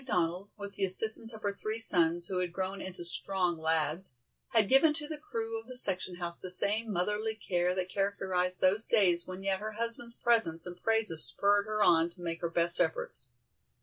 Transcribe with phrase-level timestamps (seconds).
[0.01, 0.05] ]Mrs.
[0.07, 4.15] McDonald, with the assistance of her three sons, who had grown into strong lads,
[4.47, 8.61] had given to the crew of the section house the same motherly care that characterized
[8.61, 12.49] those days when yet her husband's presence and praises spurred her on to make her
[12.49, 13.29] best efforts.